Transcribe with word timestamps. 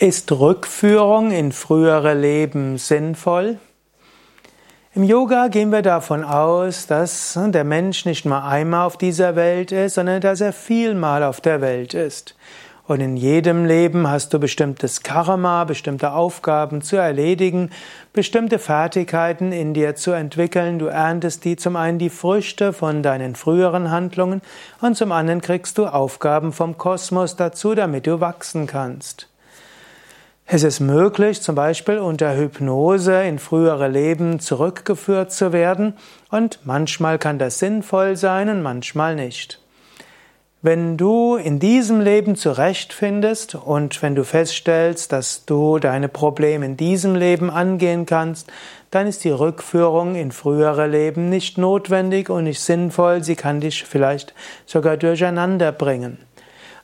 Ist 0.00 0.30
Rückführung 0.30 1.32
in 1.32 1.50
frühere 1.50 2.14
Leben 2.14 2.78
sinnvoll? 2.78 3.58
Im 4.94 5.02
Yoga 5.02 5.48
gehen 5.48 5.72
wir 5.72 5.82
davon 5.82 6.22
aus, 6.22 6.86
dass 6.86 7.36
der 7.36 7.64
Mensch 7.64 8.04
nicht 8.04 8.24
nur 8.24 8.44
einmal 8.44 8.86
auf 8.86 8.96
dieser 8.96 9.34
Welt 9.34 9.72
ist, 9.72 9.94
sondern 9.94 10.20
dass 10.20 10.40
er 10.40 10.52
vielmal 10.52 11.24
auf 11.24 11.40
der 11.40 11.60
Welt 11.60 11.94
ist. 11.94 12.36
Und 12.86 13.00
in 13.00 13.16
jedem 13.16 13.64
Leben 13.64 14.08
hast 14.08 14.32
du 14.32 14.38
bestimmtes 14.38 15.02
Karma, 15.02 15.64
bestimmte 15.64 16.12
Aufgaben 16.12 16.80
zu 16.80 16.94
erledigen, 16.94 17.70
bestimmte 18.12 18.60
Fertigkeiten 18.60 19.50
in 19.50 19.74
dir 19.74 19.96
zu 19.96 20.12
entwickeln. 20.12 20.78
Du 20.78 20.86
erntest 20.86 21.44
die 21.44 21.56
zum 21.56 21.74
einen 21.74 21.98
die 21.98 22.08
Früchte 22.08 22.72
von 22.72 23.02
deinen 23.02 23.34
früheren 23.34 23.90
Handlungen 23.90 24.42
und 24.80 24.96
zum 24.96 25.10
anderen 25.10 25.40
kriegst 25.40 25.76
du 25.76 25.86
Aufgaben 25.86 26.52
vom 26.52 26.78
Kosmos 26.78 27.34
dazu, 27.34 27.74
damit 27.74 28.06
du 28.06 28.20
wachsen 28.20 28.68
kannst. 28.68 29.28
Es 30.50 30.62
ist 30.62 30.80
möglich, 30.80 31.42
zum 31.42 31.54
Beispiel 31.54 31.98
unter 31.98 32.34
Hypnose 32.34 33.22
in 33.24 33.38
frühere 33.38 33.86
Leben 33.86 34.40
zurückgeführt 34.40 35.30
zu 35.30 35.52
werden 35.52 35.92
und 36.30 36.60
manchmal 36.64 37.18
kann 37.18 37.38
das 37.38 37.58
sinnvoll 37.58 38.16
sein 38.16 38.48
und 38.48 38.62
manchmal 38.62 39.14
nicht. 39.14 39.60
Wenn 40.62 40.96
du 40.96 41.36
in 41.36 41.58
diesem 41.58 42.00
Leben 42.00 42.34
zurechtfindest 42.34 43.56
und 43.56 44.00
wenn 44.00 44.14
du 44.14 44.24
feststellst, 44.24 45.12
dass 45.12 45.44
du 45.44 45.78
deine 45.78 46.08
Probleme 46.08 46.64
in 46.64 46.78
diesem 46.78 47.14
Leben 47.14 47.50
angehen 47.50 48.06
kannst, 48.06 48.50
dann 48.90 49.06
ist 49.06 49.24
die 49.24 49.30
Rückführung 49.30 50.14
in 50.14 50.32
frühere 50.32 50.86
Leben 50.86 51.28
nicht 51.28 51.58
notwendig 51.58 52.30
und 52.30 52.44
nicht 52.44 52.60
sinnvoll, 52.60 53.22
sie 53.22 53.36
kann 53.36 53.60
dich 53.60 53.84
vielleicht 53.84 54.32
sogar 54.64 54.96
durcheinander 54.96 55.72
bringen. 55.72 56.16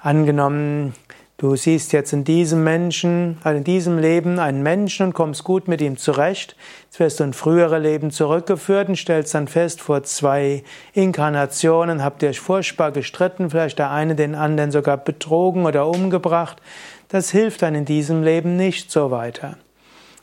Angenommen, 0.00 0.92
Du 1.37 1.56
siehst 1.56 1.93
jetzt 1.93 2.12
in 2.12 2.23
diesem 2.23 2.62
Menschen, 2.62 3.38
in 3.45 3.65
diesem 3.65 3.98
Leben 3.98 4.38
einen 4.38 4.62
Menschen 4.62 5.06
und 5.06 5.15
kommst 5.15 5.42
gut 5.42 5.66
mit 5.66 5.81
ihm 5.81 5.97
zurecht. 5.97 6.55
Jetzt 6.84 7.00
wirst 7.00 7.19
du 7.19 7.25
in 7.25 7.33
frühere 7.33 7.81
Leben 7.81 8.12
zurückgeführt 8.12 8.89
und 8.89 8.97
stellst 8.97 9.34
dann 9.34 9.48
fest, 9.48 9.81
vor 9.81 10.05
zwei 10.05 10.62
Inkarnationen 10.92 12.05
habt 12.05 12.23
ihr 12.23 12.28
euch 12.28 12.39
furchtbar 12.39 12.92
gestritten, 12.92 13.50
vielleicht 13.50 13.81
der 13.81 13.91
eine 13.91 14.14
den 14.14 14.36
anderen 14.36 14.70
sogar 14.70 14.97
betrogen 14.97 15.67
oder 15.67 15.89
umgebracht. 15.89 16.62
Das 17.08 17.31
hilft 17.31 17.62
dann 17.62 17.75
in 17.75 17.84
diesem 17.84 18.23
Leben 18.23 18.56
nicht 18.56 18.92
so 18.92 19.11
weiter. 19.11 19.56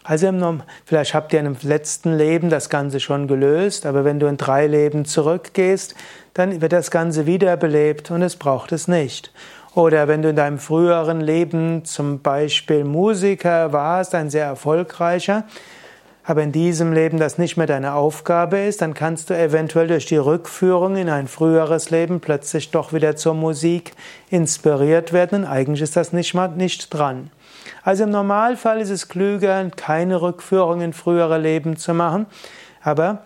Also 0.04 0.32
vielleicht 0.86 1.14
habt 1.14 1.34
ihr 1.34 1.40
in 1.40 1.46
dem 1.46 1.58
letzten 1.62 2.18
Leben 2.18 2.50
das 2.50 2.70
Ganze 2.70 3.00
schon 3.02 3.28
gelöst, 3.28 3.86
aber 3.86 4.06
wenn 4.06 4.20
du 4.20 4.28
in 4.28 4.38
drei 4.38 4.66
Leben 4.66 5.06
zurückgehst, 5.06 5.94
dann 6.34 6.62
wird 6.62 6.72
das 6.72 6.90
Ganze 6.90 7.26
wiederbelebt 7.26 8.10
und 8.12 8.22
es 8.22 8.38
braucht 8.38 8.72
es 8.72 8.88
nicht. 8.88 9.32
Oder 9.74 10.08
wenn 10.10 10.22
du 10.22 10.30
in 10.30 10.36
deinem 10.36 10.60
früheren 10.60 11.22
Leben 11.22 11.86
zum 11.86 12.22
Beispiel 12.22 12.84
Musiker 12.84 13.72
warst, 13.72 14.14
ein 14.14 14.30
sehr 14.30 14.46
erfolgreicher, 14.46 15.46
aber 16.24 16.44
in 16.44 16.52
diesem 16.52 16.94
Leben 16.94 17.18
das 17.18 17.38
nicht 17.38 17.58
mehr 17.58 17.68
deine 17.68 17.94
Aufgabe 17.94 18.60
ist, 18.60 18.82
dann 18.82 18.94
kannst 18.94 19.30
du 19.30 19.38
eventuell 19.38 19.88
durch 19.88 20.06
die 20.06 20.18
Rückführung 20.18 20.96
in 20.98 21.10
ein 21.10 21.28
früheres 21.28 21.90
Leben 21.90 22.20
plötzlich 22.20 22.70
doch 22.70 22.94
wieder 22.94 23.16
zur 23.16 23.34
Musik 23.34 23.94
inspiriert 24.30 25.14
werden. 25.14 25.44
Und 25.44 25.50
eigentlich 25.50 25.82
ist 25.82 25.96
das 25.96 26.14
nicht 26.14 26.34
mal 26.34 26.50
nicht 26.50 26.94
dran. 26.94 27.32
Also 27.84 28.04
im 28.04 28.12
Normalfall 28.12 28.82
ist 28.82 28.92
es 28.92 29.08
klüger, 29.08 29.70
keine 29.76 30.22
Rückführung 30.22 30.82
in 30.82 30.94
frühere 30.94 31.40
Leben 31.40 31.78
zu 31.78 31.94
machen, 31.94 32.28
aber 32.84 33.24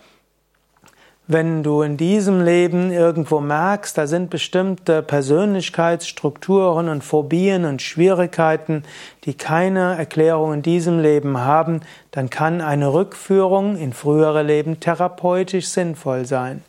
wenn 1.27 1.63
du 1.63 1.81
in 1.81 1.97
diesem 1.97 2.41
Leben 2.41 2.91
irgendwo 2.91 3.39
merkst, 3.39 3.97
da 3.97 4.05
sind 4.05 4.29
bestimmte 4.29 5.01
Persönlichkeitsstrukturen 5.01 6.87
und 6.87 7.03
Phobien 7.03 7.65
und 7.65 7.81
Schwierigkeiten, 7.81 8.83
die 9.23 9.33
keine 9.33 9.97
Erklärung 9.97 10.53
in 10.53 10.61
diesem 10.61 10.99
Leben 10.99 11.39
haben, 11.39 11.81
dann 12.11 12.29
kann 12.29 12.61
eine 12.61 12.93
Rückführung 12.93 13.75
in 13.75 13.93
frühere 13.93 14.43
Leben 14.43 14.79
therapeutisch 14.79 15.67
sinnvoll 15.69 16.25
sein. 16.25 16.63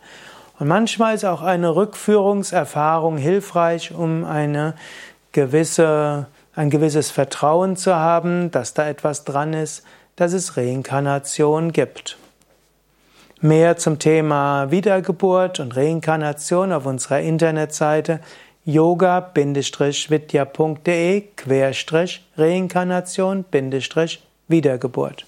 Und 0.58 0.68
manchmal 0.68 1.14
ist 1.14 1.26
auch 1.26 1.42
eine 1.42 1.76
Rückführungserfahrung 1.76 3.18
hilfreich, 3.18 3.92
um 3.94 4.24
eine 4.24 4.72
gewisse, 5.32 6.28
ein 6.54 6.70
gewisses 6.70 7.10
Vertrauen 7.10 7.76
zu 7.76 7.94
haben, 7.94 8.50
dass 8.50 8.72
da 8.72 8.88
etwas 8.88 9.24
dran 9.24 9.52
ist, 9.52 9.84
dass 10.16 10.32
es 10.32 10.56
Reinkarnation 10.56 11.72
gibt. 11.72 12.16
Mehr 13.46 13.76
zum 13.76 14.00
Thema 14.00 14.72
Wiedergeburt 14.72 15.60
und 15.60 15.76
Reinkarnation 15.76 16.72
auf 16.72 16.84
unserer 16.84 17.20
Internetseite 17.20 18.18
yoga-vidya.de 18.64 21.22
Reinkarnation-Wiedergeburt 22.36 25.26